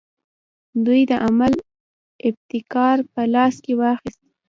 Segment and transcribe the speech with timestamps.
[0.85, 1.53] دوی د عمل
[2.27, 4.21] ابتکار په لاس کې واخیست.